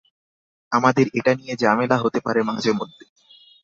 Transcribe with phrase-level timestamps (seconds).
[0.71, 3.03] আমাদের এটা নিয়ে ঝামেলা হতে পারে মাঝে মধ্যে।